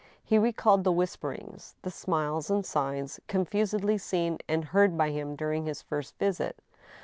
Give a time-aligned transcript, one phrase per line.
[0.23, 5.67] He recalled the whisperings, the smiles and signs, confusedly seen and heard by him during
[5.67, 6.57] his first visit.